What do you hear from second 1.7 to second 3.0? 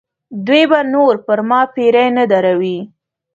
پیرې نه دروي.